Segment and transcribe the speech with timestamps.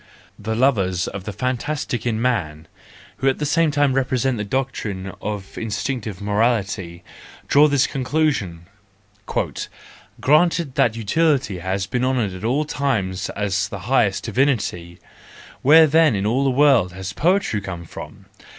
[0.39, 2.67] —The lovers of the fantastic in man,
[3.17, 7.03] who at the same time represent the doctrine of instinctive morality,
[7.47, 8.65] draw this conclusion:
[9.31, 9.69] 44
[10.19, 14.97] Granted that utility has been honoured at all times as the highest divinity,
[15.61, 18.25] where then in all the world has poetry come from